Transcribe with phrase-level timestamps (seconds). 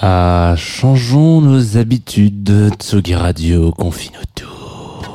[0.00, 2.70] Ah, changeons nos habitudes.
[2.78, 5.14] Tsugi Radio confine autour.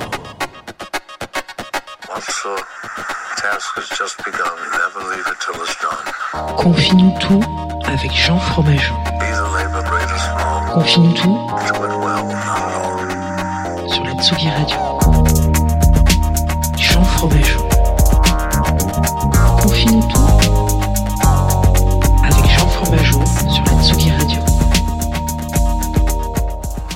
[6.58, 7.42] Confine tout
[7.86, 8.96] avec Jean Fromageau.
[10.74, 11.38] Confine tout
[13.88, 14.78] sur la Tsugi Radio.
[16.78, 17.73] Jean Fromageau.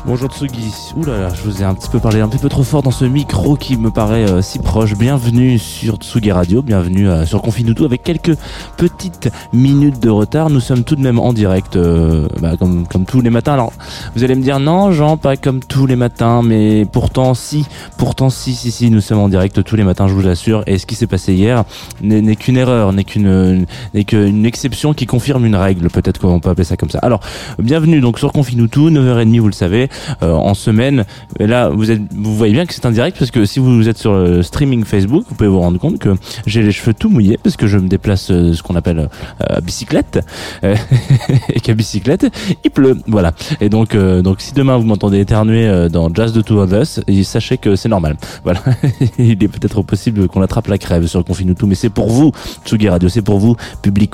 [0.07, 0.93] Bonjour Tsugi.
[0.95, 2.81] Ouh là là, je vous ai un petit peu parlé un petit peu trop fort
[2.81, 4.95] dans ce micro qui me paraît euh, si proche.
[4.95, 8.37] Bienvenue sur Tsugi Radio, bienvenue euh, sur Confine tout avec quelques
[8.77, 10.49] petites minutes de retard.
[10.49, 13.55] Nous sommes tout de même en direct, euh, bah, comme, comme tous les matins.
[13.55, 13.73] Alors,
[14.15, 17.65] vous allez me dire non, Jean, pas comme tous les matins, mais pourtant si,
[17.97, 20.63] pourtant si, si, si, nous sommes en direct tous les matins, je vous l'assure.
[20.67, 21.65] Et ce qui s'est passé hier
[22.01, 25.89] n'est qu'une erreur, n'est qu'une n'est qu'une exception qui confirme une règle.
[25.89, 26.99] Peut-être qu'on peut appeler ça comme ça.
[26.99, 27.19] Alors,
[27.59, 29.89] bienvenue donc sur Confine tout, 9h30, vous le savez
[30.21, 31.05] en semaine.
[31.39, 33.87] Et là, vous êtes, vous voyez bien que c'est un direct parce que si vous
[33.89, 37.09] êtes sur le streaming Facebook, vous pouvez vous rendre compte que j'ai les cheveux tout
[37.09, 39.07] mouillés parce que je me déplace euh, ce qu'on appelle euh,
[39.39, 40.19] à bicyclette
[40.63, 40.75] Euh,
[41.53, 42.27] et qu'à bicyclette
[42.63, 42.97] il pleut.
[43.07, 43.33] Voilà.
[43.61, 46.71] Et donc, euh, donc si demain vous m'entendez éternuer euh, dans Jazz the Two of
[46.71, 48.15] Us, sachez que c'est normal.
[48.43, 48.61] Voilà.
[49.19, 52.09] il est peut-être possible qu'on attrape la crève sur le Confine tout, mais c'est pour
[52.09, 52.31] vous,
[52.65, 54.07] Tsugi Radio, c'est pour vous, public.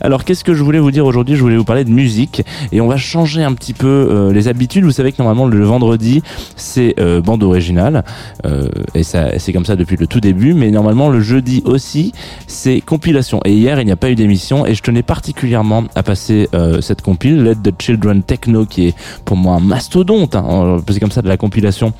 [0.00, 1.34] Alors, qu'est-ce que je voulais vous dire aujourd'hui?
[1.36, 2.42] Je voulais vous parler de musique
[2.72, 4.84] et on va changer un petit peu euh, les habitudes.
[4.84, 6.22] Vous savez que normalement le vendredi
[6.56, 8.04] c'est euh, bande originale
[8.44, 10.54] euh, et ça c'est comme ça depuis le tout début.
[10.54, 12.12] Mais normalement le jeudi aussi
[12.46, 13.40] c'est compilation.
[13.44, 16.80] Et hier il n'y a pas eu d'émission et je tenais particulièrement à passer euh,
[16.80, 20.34] cette compile Let the Children Techno qui est pour moi un mastodonte.
[20.34, 21.92] Hein, c'est comme ça de la compilation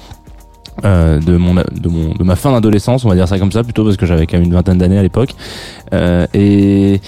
[0.84, 3.62] euh, de mon de mon de ma fin d'adolescence on va dire ça comme ça
[3.62, 5.34] plutôt parce que j'avais quand même une vingtaine d'années à l'époque.
[5.92, 7.00] Euh, et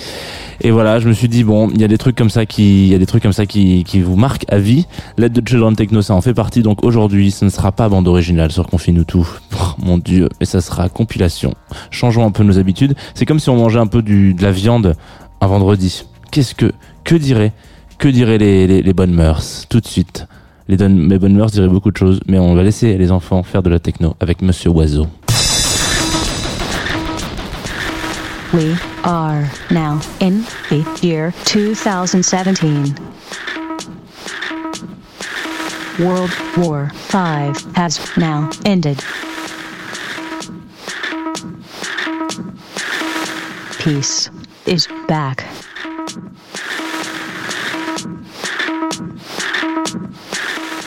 [0.60, 2.84] et voilà je me suis dit bon il y a des trucs comme ça qui
[2.86, 4.86] il y a des trucs comme ça qui qui vous marquent à vie.
[5.16, 6.62] Let the Children Techno ça en fait partie.
[6.62, 9.28] Donc aujourd'hui ce ne sera pas bande originale sur Confine tout.
[9.54, 10.28] Oh, mon dieu.
[10.40, 11.54] Mais ça sera compilation.
[11.90, 12.94] Changeons un peu nos habitudes.
[13.14, 14.96] C'est comme si on mangeait un peu du de la viande
[15.40, 16.04] un vendredi.
[16.30, 16.72] Qu'est-ce que
[17.04, 17.52] que dirait
[17.98, 19.66] que diraient les, les, les bonnes mœurs?
[19.68, 20.26] Tout de suite
[20.68, 23.42] les, don- les bonnes mœurs diraient beaucoup de choses, mais on va laisser les enfants
[23.42, 25.06] faire de la techno avec Monsieur Oiseau.
[28.52, 32.94] We are now in the year 2017.
[35.98, 38.98] World War V has now ended.
[43.78, 44.30] Peace
[44.66, 45.44] is back.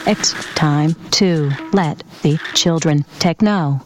[0.08, 3.82] It's time to let the children techno.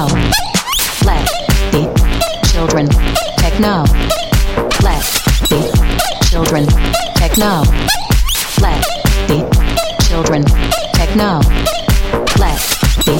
[0.00, 1.26] Let
[1.72, 1.82] the
[2.50, 2.88] children
[3.36, 3.84] techno.
[4.82, 5.02] Let
[5.50, 5.60] the
[6.30, 6.66] children
[7.16, 7.62] techno.
[8.60, 8.80] Let
[9.28, 9.38] the
[10.08, 10.44] children
[10.94, 11.40] techno.
[12.38, 12.58] Let
[13.04, 13.16] the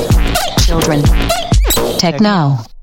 [0.65, 1.03] children
[1.99, 2.80] Techno.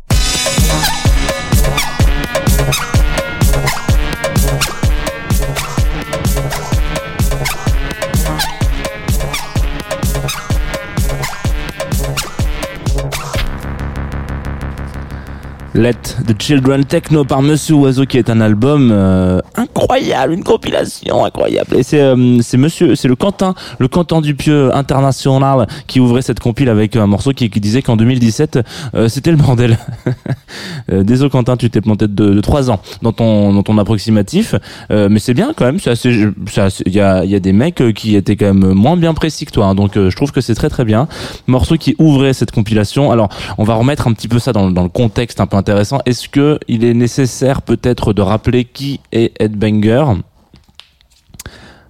[15.78, 19.40] Let the Children Techno par Monsieur Oiseau qui est un album euh,
[19.78, 21.76] incroyable, une compilation incroyable.
[21.78, 26.40] Et c'est euh, c'est Monsieur, c'est le Quentin, le Quentin Dupieux international qui ouvrait cette
[26.40, 28.60] compile avec un morceau qui, qui disait qu'en 2017
[28.96, 29.78] euh, c'était le bordel.
[30.90, 34.56] Euh, désolé Quentin, tu t'es planté de, de 3 ans dans ton dans ton approximatif,
[34.90, 35.80] Euh, mais c'est bien quand même.
[35.84, 39.14] Il y a il y a des mecs euh, qui étaient quand même moins bien
[39.14, 41.08] précis que toi, hein, donc euh, je trouve que c'est très très bien.
[41.48, 43.12] Morceau qui ouvrait cette compilation.
[43.12, 46.00] Alors on va remettre un petit peu ça dans, dans le contexte un peu intéressant.
[46.06, 50.24] Est-ce que il est nécessaire peut-être de rappeler qui est Ed Banger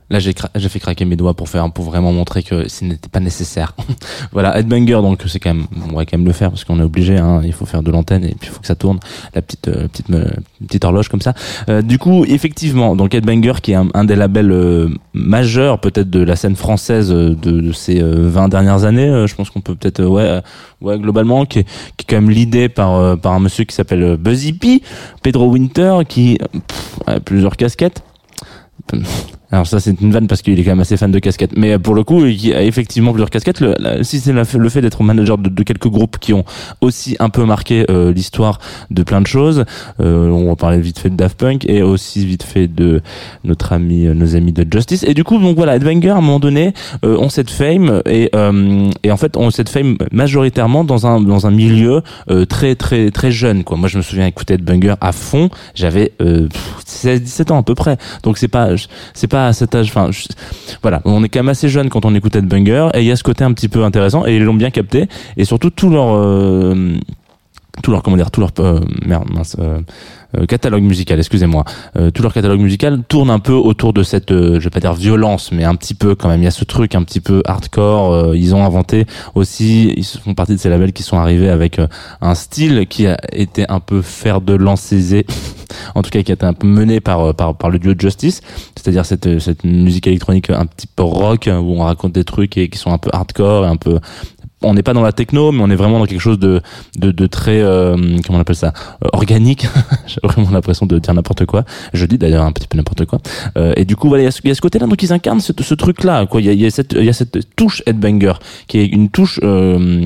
[0.09, 3.09] Là, j'ai cra- fait craquer mes doigts pour faire, pour vraiment montrer que ce n'était
[3.09, 3.75] pas nécessaire.
[4.31, 6.83] voilà, Headbanger, donc c'est quand même, on va quand même le faire parce qu'on est
[6.83, 7.18] obligé.
[7.18, 9.00] Hein, il faut faire de l'antenne et puis il faut que ça tourne,
[9.36, 10.31] la petite, euh, petite, me-
[10.65, 11.33] petite horloge comme ça.
[11.68, 16.09] Euh, du coup, effectivement, donc Headbanger, qui est un, un des labels euh, majeurs peut-être
[16.09, 19.09] de la scène française euh, de, de ces euh, 20 dernières années.
[19.09, 20.42] euh, je pense qu'on peut peut-être, euh, ouais, euh,
[20.80, 21.63] ouais, globalement, qui est,
[21.98, 24.81] qui est quand même l'idée par euh, par un monsieur qui s'appelle euh, Buzzy P,
[25.21, 28.01] Pedro Winter, qui euh, pff, a plusieurs casquettes.
[29.52, 31.56] Alors ça c'est une vanne parce qu'il est quand même assez fan de casquettes.
[31.56, 33.62] Mais euh, pour le coup, il a effectivement plusieurs casquettes.
[33.62, 36.44] Le, si c'est le fait d'être manager de, de quelques groupes qui ont
[36.82, 38.60] aussi un peu marqué euh, l'histoire
[38.92, 39.66] de plein de choses.
[40.00, 43.02] Euh, on va parler vite fait de Daft Punk et aussi vite fait de
[43.44, 45.04] notre ami, euh, nos amis de Justice.
[45.04, 46.74] Et du coup, donc voilà, Headbanger à un moment donné
[47.06, 51.22] euh, ont cette fame et euh, et en fait ont cette fame majoritairement dans un
[51.22, 52.02] dans un milieu
[52.50, 53.78] très très très jeune quoi.
[53.78, 55.50] Moi je me souviens écouter Headbanger à fond.
[55.76, 56.48] J'avais euh,
[56.86, 57.98] 16 17 ans à peu près.
[58.24, 58.70] Donc c'est pas
[59.14, 59.88] c'est pas à cet âge.
[59.89, 60.10] Enfin,
[60.81, 63.16] voilà, on est quand même assez jeune quand on écoute Headbanger et il y a
[63.16, 65.07] ce côté un petit peu intéressant et ils l'ont bien capté
[65.38, 66.98] et surtout tout leur euh,
[67.84, 69.80] tout leur comment dire tout leur euh, merde mince euh,
[70.48, 71.64] catalogue musical excusez-moi.
[71.96, 74.80] Euh, tout leur catalogue musical tourne un peu autour de cette euh, je vais pas
[74.80, 76.42] dire violence mais un petit peu quand même.
[76.42, 80.06] Il y a ce truc un petit peu hardcore euh, ils ont inventé aussi ils
[80.06, 81.88] font partie de ces labels qui sont arrivés avec euh,
[82.22, 85.26] un style qui a été un peu fer de lance aisé
[85.96, 87.94] en tout cas qui a été un peu mené par euh, par par le duo
[87.98, 88.42] Justice.
[88.76, 92.70] C'est-à-dire cette cette musique électronique un petit peu rock où on raconte des trucs et
[92.70, 94.00] qui sont un peu hardcore et un peu
[94.63, 96.62] on n'est pas dans la techno mais on est vraiment dans quelque chose de
[96.98, 97.95] de, de très euh,
[98.25, 98.74] comment on appelle ça
[99.04, 99.68] Euh, organique.
[100.07, 101.63] J'ai vraiment l'impression de dire n'importe quoi.
[101.94, 103.19] Je dis d'ailleurs un petit peu n'importe quoi.
[103.57, 104.88] Euh, et du coup voilà il y a ce, il y a ce côté là
[104.88, 106.42] donc ils incarnent ce, ce truc là quoi.
[106.42, 108.33] Il y a, cette il y a cette touche headbanger
[108.68, 110.06] qui est une touche euh,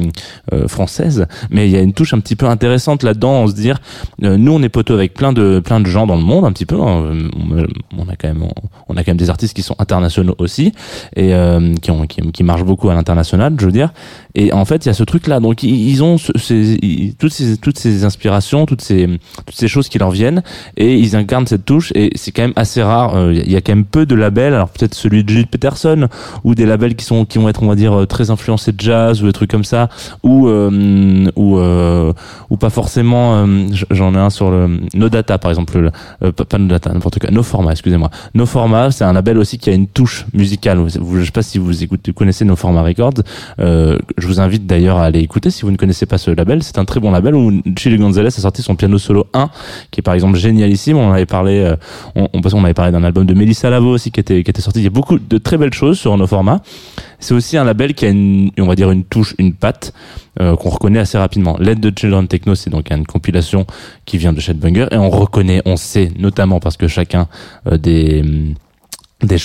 [0.53, 3.53] euh, française mais il y a une touche un petit peu intéressante là-dedans on se
[3.53, 3.77] dire
[4.19, 6.65] nous on est poteau avec plein de plein de gens dans le monde un petit
[6.65, 7.13] peu hein.
[7.97, 8.45] on, a quand même
[8.87, 10.71] on a quand même des artistes qui sont internationaux aussi
[11.15, 11.33] et
[11.81, 13.91] qui ont qui, qui marchent beaucoup à l'international je veux dire
[14.51, 17.57] en fait il y a ce truc là donc ils, ont ce- ces, toutes ces
[17.57, 19.07] toutes ces inspirations toutes ces
[19.45, 20.41] toutes ces choses qui leur viennent
[20.77, 23.15] et ils incarnent cette touche et c'est quand même assez rare.
[23.15, 24.53] Euh, il y a- quand même peu de labels.
[24.53, 26.07] Alors peut-être celui de Gilles Peterson
[26.43, 28.79] ou des labels qui sont qui vont être on va dire euh, très influencés de
[28.79, 29.89] jazz ou des trucs comme ça
[30.23, 32.13] ou euh, ou euh,
[32.49, 36.57] ou pas forcément euh, j'en ai un sur le No Data par exemple le- pas,
[36.57, 37.29] No Data n'importe quoi.
[37.31, 38.09] No Format excusez-moi.
[38.33, 40.79] No Format c'est un label aussi qui a une touche musicale.
[40.87, 43.21] Je sais pas si vous écoutez connaissez No Format Records.
[43.59, 46.63] Je vous invite d'ailleurs à aller écouter si vous ne connaissez pas ce label.
[46.63, 49.49] C'est un très bon label où Chili Gonzalez a sorti son piano solo 1
[49.91, 50.97] qui est par exemple génialissime.
[50.97, 51.75] On avait parlé euh,
[52.15, 54.61] on, on, qu'on avait parlé d'un album de Melissa Lavo aussi qui était qui était
[54.61, 54.79] sorti.
[54.79, 56.61] Il y a beaucoup de très belles choses sur No Format
[57.21, 59.93] c'est aussi un label qui a une, on va dire une touche, une patte
[60.41, 61.55] euh, qu'on reconnaît assez rapidement.
[61.59, 63.65] L'aide de Children Techno, c'est donc une compilation
[64.05, 67.27] qui vient de Shadbanger et on reconnaît, on sait notamment parce que chacun
[67.67, 68.55] euh, des
[69.23, 69.37] des,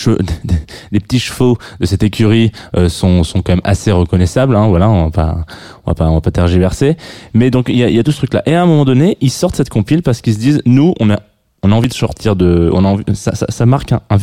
[0.92, 4.88] des, petits chevaux de cette écurie euh, sont sont quand même assez reconnaissables hein, voilà
[4.88, 5.44] on va pas
[5.84, 6.96] on va pas on va pas tergiverser
[7.34, 8.84] mais donc il y a, y a tout ce truc là et à un moment
[8.84, 11.20] donné ils sortent cette compile parce qu'ils se disent nous on a
[11.62, 14.18] on a envie de sortir de on a envie ça ça, ça marque un, un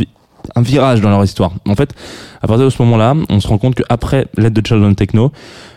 [0.55, 1.51] un virage dans leur histoire.
[1.67, 1.93] En fait,
[2.43, 5.31] à partir de ce moment-là, on se rend compte qu'après l'aide de Children Techno,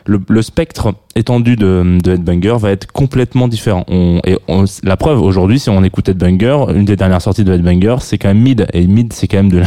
[0.05, 3.85] le, le spectre étendu de, de Headbanger va être complètement différent.
[3.89, 7.53] On, et on, la preuve, aujourd'hui, si on écoute Headbanger, une des dernières sorties de
[7.53, 8.67] Headbanger, c'est quand même Mid.
[8.73, 9.67] Et Mid, c'est quand même de la...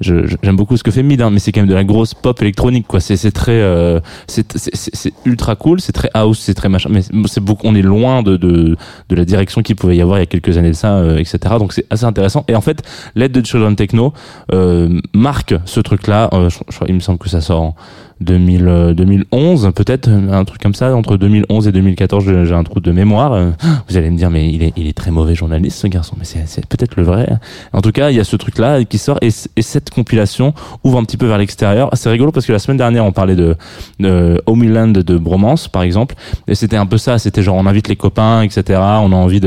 [0.00, 2.40] J'aime beaucoup ce que fait Mid, hein, mais c'est quand même de la grosse pop
[2.42, 3.00] électronique, quoi.
[3.00, 3.52] C'est très...
[3.52, 7.66] euh, c'est ultra cool, c'est très house, c'est très machin, mais c'est beaucoup...
[7.66, 8.76] On est loin de, de,
[9.08, 11.18] de la direction qu'il pouvait y avoir il y a quelques années de ça, euh,
[11.18, 11.38] etc.
[11.58, 12.44] Donc c'est assez intéressant.
[12.48, 12.82] Et en fait,
[13.14, 14.12] l'aide de Children Techno
[14.52, 16.30] euh, marque ce truc-là.
[16.36, 16.48] Euh,
[16.88, 17.74] il me semble que ça sort en
[18.20, 22.80] 2000, euh, 2011 peut-être un truc comme ça entre 2011 et 2014 j'ai un trou
[22.80, 23.32] de mémoire.
[23.34, 23.50] Euh,
[23.88, 26.16] vous allez me dire mais il est, il est très mauvais journaliste ce garçon.
[26.18, 27.28] Mais c'est peut-être le vrai.
[27.72, 30.54] En tout cas il y a ce truc là qui sort et, et cette compilation
[30.82, 31.90] ouvre un petit peu vers l'extérieur.
[31.92, 33.56] C'est rigolo parce que la semaine dernière on parlait de,
[34.00, 36.14] de Homeland de Bromance par exemple.
[36.48, 37.18] Et c'était un peu ça.
[37.18, 39.40] C'était genre on invite les copains etc on a envie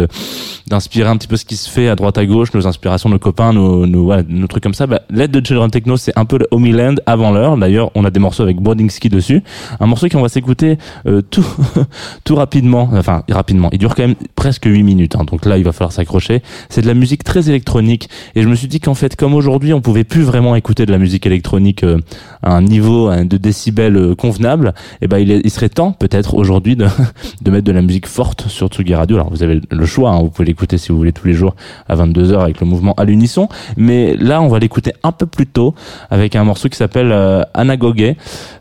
[0.67, 3.19] d'inspirer un petit peu ce qui se fait à droite à gauche nos inspirations nos
[3.19, 4.85] copains nos, nos, voilà, nos trucs comme ça.
[4.85, 7.57] Bah, l'aide de Children Techno c'est un peu le Homeland avant l'heure.
[7.57, 9.43] D'ailleurs on a des morceaux avec Brodinski dessus.
[9.79, 11.45] Un morceau qu'on va s'écouter euh, tout
[12.23, 13.69] tout rapidement enfin rapidement.
[13.71, 16.41] Il dure quand même presque 8 minutes hein, donc là il va falloir s'accrocher.
[16.69, 18.09] C'est de la musique très électronique.
[18.35, 20.91] Et je me suis dit qu'en fait comme aujourd'hui on pouvait plus vraiment écouter de
[20.91, 21.97] la musique électronique euh,
[22.43, 25.91] à un niveau hein, de décibels euh, convenable et ben il, est- il serait temps
[25.91, 26.87] peut-être aujourd'hui de,
[27.41, 29.17] de mettre de la musique forte sur Tsugi Radio.
[29.17, 31.55] Alors vous avez le choix hein, vous pouvez l'écouter si vous voulez tous les jours
[31.87, 33.47] à 22h avec le mouvement à l'unisson.
[33.77, 35.73] Mais là on va l'écouter un peu plus tôt
[36.09, 38.15] avec un morceau qui s'appelle euh, Anagoge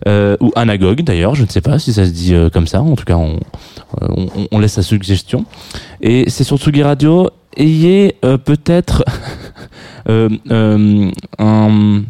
[0.06, 2.80] euh, ou Anagogue d'ailleurs je ne sais pas si ça se dit euh, comme ça
[2.82, 3.38] en tout cas on,
[4.02, 5.44] euh, laisse sa suggestion
[6.00, 9.04] et c'est sur Tsugi Radio ayez peut-être
[10.08, 12.02] un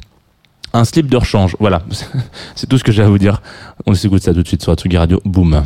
[0.73, 1.83] un slip de rechange, voilà.
[2.55, 3.41] C'est tout ce que j'ai à vous dire.
[3.87, 5.21] On s'écoute ça tout de suite sur Atsugi Radio.
[5.25, 5.65] Boom.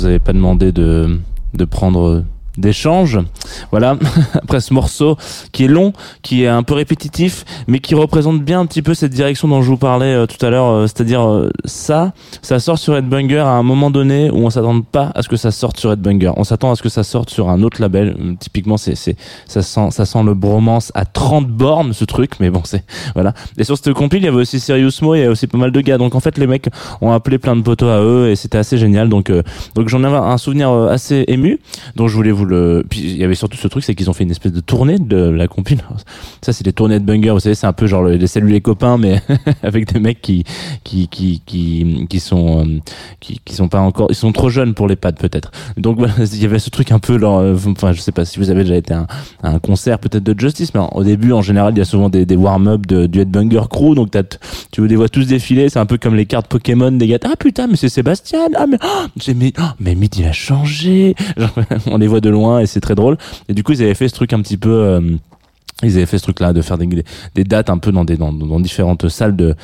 [0.00, 1.18] Vous avais pas demandé de,
[1.54, 2.24] de prendre
[2.56, 3.18] d'échange.
[3.70, 3.96] Voilà,
[4.34, 5.16] après ce morceau
[5.52, 5.92] qui est long,
[6.30, 9.62] qui est un peu répétitif, mais qui représente bien un petit peu cette direction dont
[9.62, 13.40] je vous parlais euh, tout à l'heure, euh, c'est-à-dire euh, ça, ça sort sur Headbanger
[13.40, 16.30] à un moment donné où on s'attend pas à ce que ça sorte sur Headbanger.
[16.36, 18.16] On s'attend à ce que ça sorte sur un autre label.
[18.16, 19.16] Euh, Typiquement, c'est, c'est,
[19.48, 23.34] ça sent, ça sent le bromance à 30 bornes, ce truc, mais bon, c'est, voilà.
[23.58, 25.58] Et sur cette compil, il y avait aussi Serious Mo, il y avait aussi pas
[25.58, 25.98] mal de gars.
[25.98, 26.68] Donc en fait, les mecs
[27.00, 29.08] ont appelé plein de potos à eux et c'était assez génial.
[29.08, 29.42] Donc, euh,
[29.74, 31.58] donc j'en avais un souvenir assez ému.
[31.96, 32.86] Donc je voulais vous le.
[32.88, 35.00] Puis il y avait surtout ce truc, c'est qu'ils ont fait une espèce de tournée
[35.00, 35.80] de la compil.
[36.42, 37.30] Ça, c'est les tournées de Banger.
[37.30, 39.20] Vous savez, c'est un peu genre le- les salut les copains, mais
[39.62, 40.44] avec des mecs qui
[40.84, 42.78] qui qui qui qui sont euh,
[43.20, 45.50] qui qui sont pas encore, ils sont trop jeunes pour les pads peut-être.
[45.76, 48.38] Donc voilà, il y avait ce truc un peu euh, enfin je sais pas si
[48.38, 49.06] vous avez déjà été à
[49.42, 52.24] un, concert peut-être de Justice, mais au début en général il y a souvent des,
[52.26, 54.22] des warm-up de, du Headbanger Crew, donc t'as,
[54.72, 57.18] tu les vois tous défiler, c'est un peu comme les cartes Pokémon des gars.
[57.24, 58.40] Ah putain, mais c'est Sébastien.
[58.56, 61.14] Ah mais oh, j'ai mais oh, mais Mid il a changé.
[61.36, 61.50] Genre,
[61.86, 63.16] on les voit de loin et c'est très drôle.
[63.48, 64.70] Et du coup ils avaient fait ce truc un petit peu.
[64.70, 65.00] euh,
[65.82, 66.86] ils avaient fait ce truc-là de faire des,
[67.34, 69.54] des dates un peu dans des dans, dans différentes salles de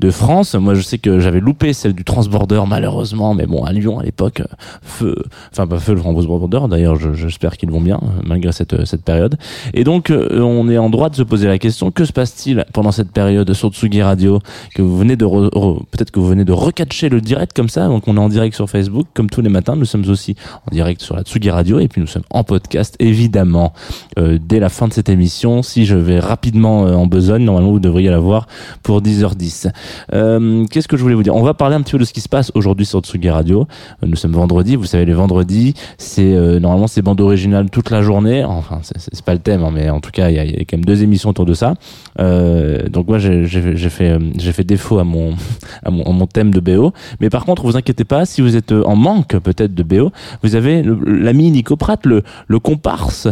[0.00, 0.54] de France.
[0.54, 4.02] Moi, je sais que j'avais loupé celle du Transborder malheureusement, mais bon, à Lyon à
[4.04, 4.44] l'époque, euh,
[4.82, 5.16] feu,
[5.52, 6.60] enfin pas feu le Transborder.
[6.68, 9.36] D'ailleurs, je- j'espère qu'ils vont bien euh, malgré cette cette période.
[9.72, 12.64] Et donc, euh, on est en droit de se poser la question que se passe-t-il
[12.72, 14.40] pendant cette période sur Tsugi Radio
[14.74, 17.68] que vous venez de re- re- peut-être que vous venez de recatcher le direct comme
[17.68, 17.88] ça.
[17.88, 19.76] Donc, on est en direct sur Facebook comme tous les matins.
[19.76, 22.96] Nous sommes aussi en direct sur la Tsugi Radio et puis nous sommes en podcast
[22.98, 23.72] évidemment
[24.18, 25.62] euh, dès la fin de cette émission.
[25.64, 28.46] Si je vais rapidement euh, en besogne, normalement vous devriez la voir
[28.82, 29.70] pour 10h10.
[30.12, 31.34] Euh, Qu'est-ce que je voulais vous dire?
[31.34, 33.66] On va parler un petit peu de ce qui se passe aujourd'hui sur Tsugi Radio.
[34.02, 37.90] Euh, Nous sommes vendredi, vous savez les vendredis, c'est euh, normalement c'est bande originale toute
[37.90, 38.44] la journée.
[38.44, 40.84] Enfin, c'est- pas le thème, hein, mais en tout cas il y, a, quand même
[40.84, 41.74] deux émissions autour de ça.
[42.20, 43.46] Euh, donc moi j'ai
[43.88, 45.32] fait euh, j'ai fait défaut à mon
[45.84, 46.92] à mon, thème de BO.
[47.20, 50.10] Mais par contre, vous inquiétez pas, si vous êtes en manque peut-être de BO,
[50.42, 53.28] vous avez l'ami Nico Pratt, le, le comparse,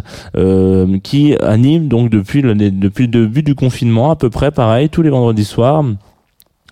[1.02, 2.54] qui anime donc depuis le,
[3.08, 5.84] début du confinement à peu près pareil tous les vendredis soirs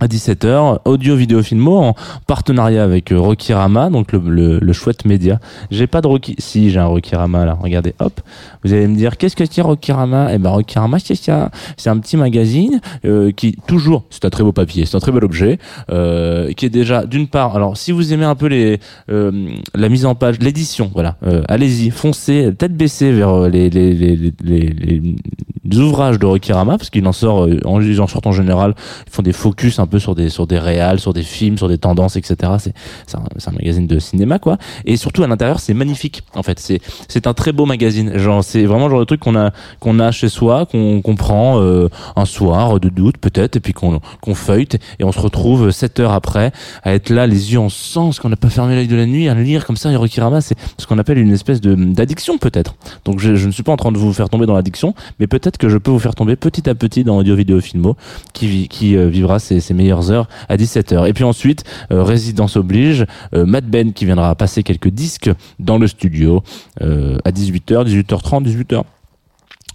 [0.00, 1.94] à 17h, audio vidéo filmo en
[2.26, 5.38] partenariat avec euh, Rocky Rama, donc le, le, le chouette média.
[5.70, 8.20] J'ai pas de Rocky, si j'ai un Rocky Rama là, regardez, hop.
[8.64, 11.90] Vous allez me dire qu'est-ce que c'est Rocky Rama Eh ben Rocky Rama c'est c'est
[11.90, 15.24] un petit magazine euh, qui toujours, c'est un très beau papier, c'est un très bel
[15.24, 15.58] objet,
[15.90, 19.88] euh, qui est déjà d'une part, alors si vous aimez un peu les euh, la
[19.90, 24.16] mise en page, l'édition, voilà, euh, allez-y, foncez, tête baissée vers euh, les les, les,
[24.16, 25.16] les, les-
[25.64, 28.74] les ouvrages de Rocky Rama parce qu'il en sort, euh, en, en sortent en général,
[29.06, 31.68] ils font des focus un peu sur des sur des réals, sur des films, sur
[31.68, 32.52] des tendances, etc.
[32.58, 32.74] C'est
[33.06, 34.58] c'est un, un magazine de cinéma quoi.
[34.84, 36.22] Et surtout à l'intérieur, c'est magnifique.
[36.34, 38.16] En fait, c'est c'est un très beau magazine.
[38.16, 41.16] Genre c'est vraiment le genre de truc qu'on a qu'on a chez soi, qu'on qu'on
[41.16, 45.20] prend euh, un soir de doute peut-être, et puis qu'on qu'on feuillete et on se
[45.20, 48.74] retrouve sept heures après à être là, les yeux en sang, qu'on n'a pas fermé
[48.74, 49.90] l'œil de la nuit, à lire comme ça.
[49.90, 52.74] Et Rocky Rama, c'est ce qu'on appelle une espèce de d'addiction peut-être.
[53.04, 55.26] Donc je, je ne suis pas en train de vous faire tomber dans l'addiction, mais
[55.26, 57.96] peut-être que je peux vous faire tomber petit à petit dans audio vidéo filmo
[58.32, 61.08] qui qui euh, vivra ses, meilleures heures à 17h.
[61.08, 65.78] Et puis ensuite, euh, résidence oblige, euh, Matt Ben qui viendra passer quelques disques dans
[65.78, 66.42] le studio
[66.80, 68.82] à 18h, 18h30, 18h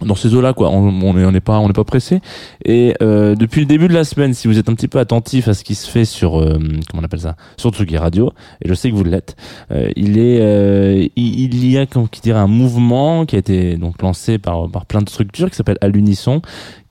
[0.04, 0.70] dans ces eaux-là, quoi.
[0.70, 2.20] On on est, on n'est pas, on n'est pas pressé.
[2.64, 5.48] Et euh, depuis le début de la semaine, si vous êtes un petit peu attentif
[5.48, 6.58] à ce qui se fait sur, euh,
[6.90, 8.32] comment on appelle ça, sur Tsugi Radio,
[8.62, 9.36] et je sais que vous l'êtes,
[9.70, 13.38] euh, il est, euh, il, il y a, comme qui dirait, un mouvement qui a
[13.38, 16.42] été donc lancé par par plein de structures qui s'appelle À l'unisson,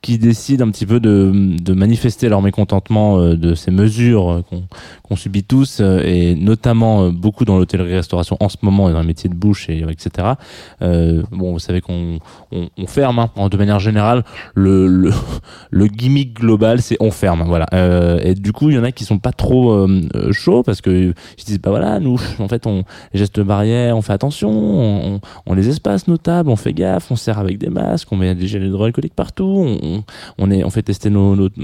[0.06, 4.42] qui décident un petit peu de, de manifester leur mécontentement euh, de ces mesures euh,
[4.42, 4.62] qu'on
[5.02, 9.06] qu'on subit tous, euh, et notamment beaucoup dans l'hôtellerie-restauration en ce moment et dans le
[9.06, 10.34] métier de bouche et etc.
[10.82, 12.18] Euh, bon, vous savez qu'on
[12.52, 14.24] on, on ferme hein, de manière générale.
[14.54, 15.10] Le, le,
[15.70, 17.42] le gimmick global, c'est on ferme.
[17.46, 17.66] Voilà.
[17.72, 20.80] Euh, et du coup, il y en a qui sont pas trop euh, chauds parce
[20.80, 20.90] que
[21.36, 24.50] ils se disent bah voilà, nous, en fait, on les gestes barrières, on fait attention,
[24.50, 28.08] on, on, on les espace nos tables, on fait gaffe, on sert avec des masques,
[28.12, 29.95] on met des gels hydroalcooliques partout, on,
[30.38, 31.54] on, est, on fait tester notre,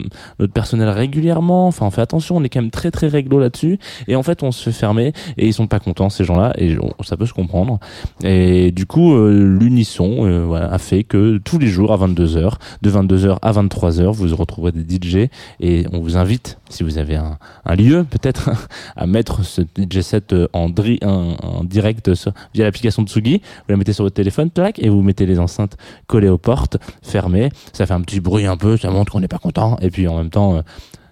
[0.52, 1.66] personnel régulièrement.
[1.66, 3.78] Enfin, on fait attention, on est quand même très très réglo là-dessus.
[4.08, 6.76] Et en fait, on se fait fermer et ils sont pas contents ces gens-là et
[7.04, 7.78] ça peut se comprendre.
[8.22, 12.90] Et du coup, euh, l'unisson euh, a fait que tous les jours à 22h, de
[12.90, 15.28] 22h à 23h, vous retrouverez des DJ
[15.60, 17.38] et on vous invite, si vous avez un,
[17.74, 18.50] lieu peut-être,
[18.96, 20.68] à mettre ce DJ set euh, en,
[21.64, 22.10] direct
[22.54, 23.38] via l'application Tsugi.
[23.38, 26.78] Vous la mettez sur votre téléphone, tac, et vous mettez les enceintes collées aux portes,
[27.02, 27.50] fermées.
[27.72, 29.76] Ça fait un petit bruit un peu, ça montre qu'on n'est pas content.
[29.82, 30.62] Et puis en même temps, euh,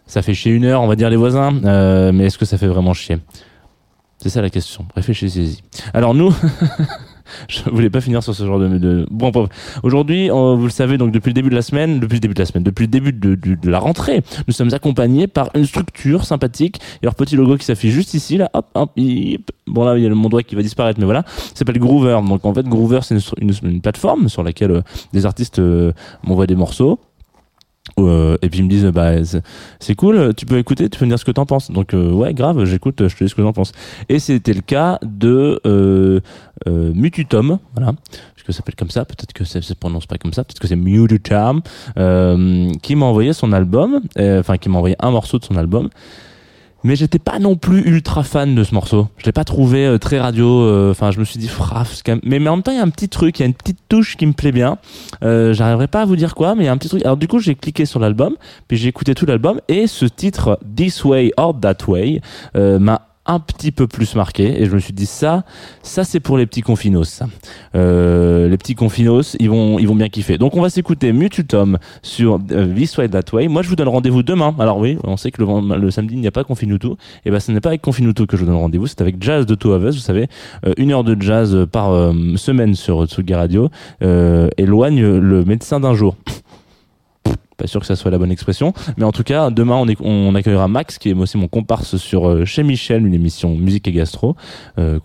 [0.06, 1.52] ça fait chier une heure, on va dire les voisins.
[1.64, 3.18] Euh, mais est-ce que ça fait vraiment chier?
[4.18, 4.86] C'est ça la question.
[4.94, 5.58] Réfléchissez-y.
[5.94, 6.34] Alors nous,
[7.48, 8.78] je voulais pas finir sur ce genre de.
[8.78, 9.06] de...
[9.10, 9.48] Bon, bref.
[9.82, 12.38] aujourd'hui, vous le savez, donc depuis le début de la semaine, depuis le début de
[12.40, 15.64] la semaine, depuis le début de, de- de la rentrée, nous sommes accompagnés par une
[15.64, 16.80] structure sympathique.
[17.02, 19.50] Et leur petit logo qui s'affiche juste ici, là, hop, hop, hip.
[19.66, 21.24] Bon là, il y a le mon doigt qui va disparaître, mais voilà.
[21.26, 22.18] Ça s'appelle Groover.
[22.26, 25.92] Donc en fait, Groover, c'est une, une- une plateforme sur laquelle euh, des artistes euh,
[26.24, 26.98] m'envoient des morceaux.
[27.98, 31.10] Euh, et puis ils me disent bah c'est- cool tu peux écouter tu peux me
[31.10, 31.70] dire ce que t'en penses.
[31.70, 33.72] Donc euh, ouais grave j'écoute je te dis ce que j'en pense.
[34.08, 36.20] Et c'était le cas de euh,
[36.68, 37.92] euh, Mututom voilà.
[38.34, 40.60] Parce que ça s'appelle comme ça peut-être que ça se prononce pas comme ça peut-être
[40.60, 41.60] que c'est Mututom
[41.98, 45.56] euh, qui m'a envoyé son album euh, enfin qui m'a envoyé un morceau de son
[45.56, 45.88] album
[46.84, 49.08] mais j'étais pas non plus ultra fan de ce morceau.
[49.18, 50.62] Je l'ai pas trouvé euh, très radio.
[50.62, 52.80] euh, Enfin, je me suis dit, fraf, même- mais, mais en même temps, il y
[52.80, 54.78] a un petit truc, il y a une petite touche qui me plaît bien.
[55.22, 57.04] Euh, J'arriverai pas à vous dire quoi, mais il y a un petit truc.
[57.04, 58.36] Alors du coup, j'ai cliqué sur l'album,
[58.68, 62.20] puis j'ai écouté tout l'album, et ce titre, This Way or That Way,
[62.56, 65.44] euh, m'a un petit peu plus marqué et je me suis dit ça
[65.82, 67.26] ça c'est pour les petits confinos ça.
[67.76, 70.36] Euh, les petits confinos ils vont ils vont bien kiffer.
[70.36, 73.46] Donc on va s'écouter Mututom sur euh, This Way That Way.
[73.46, 74.54] Moi je vous donne rendez-vous demain.
[74.58, 76.96] Alors oui on sait que le, samedi il n'y a pas Confinuto.
[77.24, 79.46] Et ben ce n'est pas avec Confinuto que je vous donne rendez-vous c'est avec Jazz
[79.46, 80.26] de Two of Us vous savez.
[80.66, 81.90] Euh, une heure de jazz par
[82.36, 83.70] semaine sur Tsugi Radio
[84.56, 86.16] éloigne le médecin d'un jour
[87.60, 90.66] pas sûr que ça soit la bonne expression, mais en tout cas, demain on, accueillera
[90.66, 94.34] Max, qui est aussi mon comparse sur euh, chez Michel, une émission musique et gastro,
[94.78, 94.98] euh,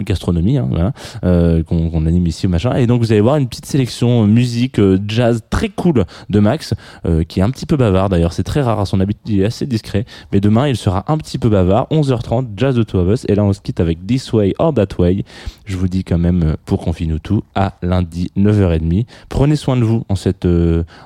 [0.00, 0.92] gastronomie, hein, voilà,
[1.24, 2.74] euh, qu'on, anime ici machin.
[2.74, 6.74] Et donc vous allez voir une petite sélection musique euh, jazz très cool de Max,
[7.06, 8.32] euh, qui est un petit peu bavard d'ailleurs.
[8.32, 11.16] C'est très rare à son habitude, il est assez discret, mais demain il sera un
[11.16, 11.86] petit peu bavard.
[11.90, 14.74] 11h30, jazz de Two of Us, et là on se quitte avec This Way or
[14.74, 15.24] That Way.
[15.64, 19.06] Je vous dis quand même euh, pour qu'on finisse tout à lundi 9h30.
[19.28, 20.46] Prenez soin de vous en cette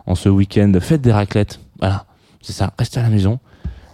[0.06, 0.55] en ce week-end.
[0.80, 1.60] Faites des raclettes.
[1.78, 2.06] Voilà,
[2.40, 2.72] c'est ça.
[2.78, 3.38] Restez à la maison.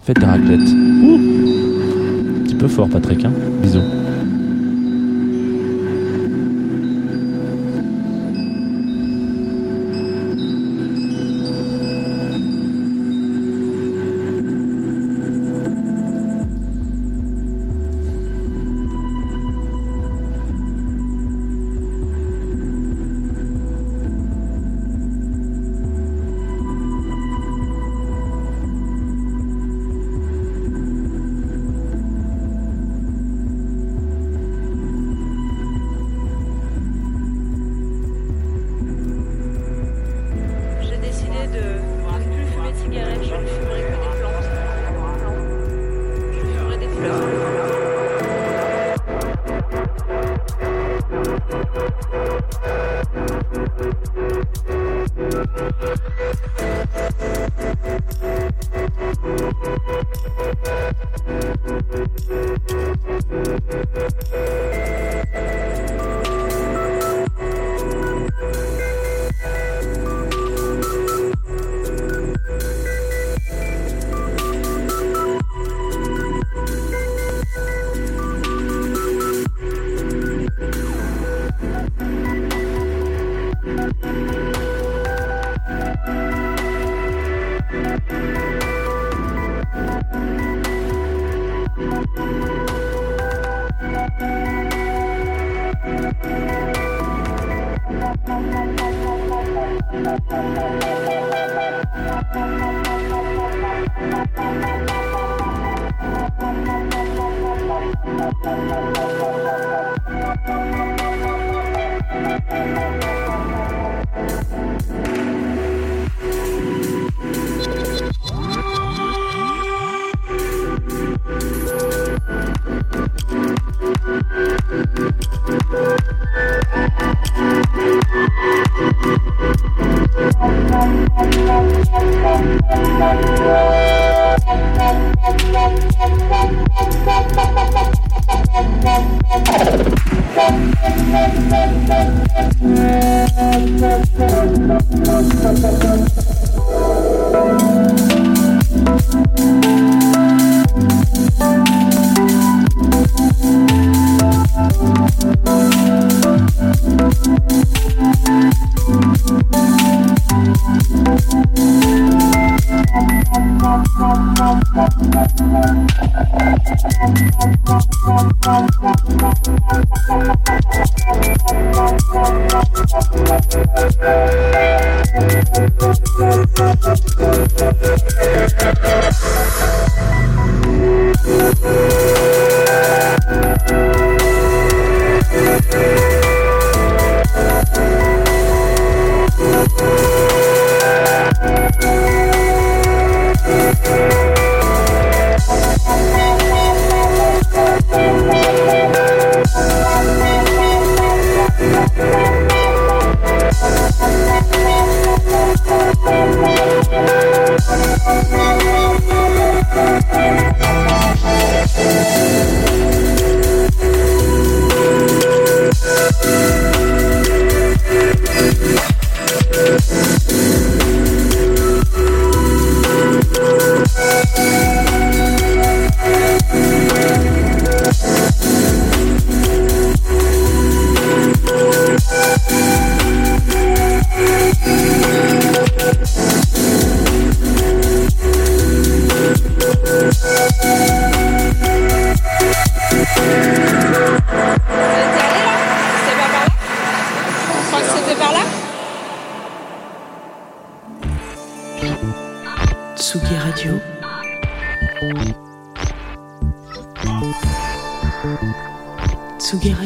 [0.04, 0.60] Faites des raclettes.
[0.60, 3.24] Un petit peu fort, Patrick.
[3.24, 4.01] Hein Bisous.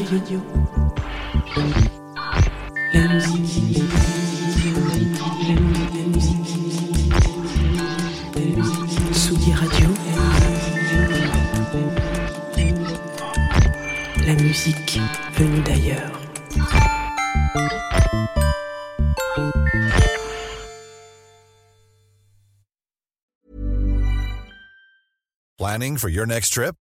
[0.08, 0.14] La
[3.08, 3.82] musique.
[14.24, 15.00] La musique
[15.34, 16.20] venue d'ailleurs.
[25.58, 26.76] Planning for your next trip?